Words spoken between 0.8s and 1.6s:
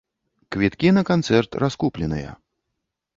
на канцэрт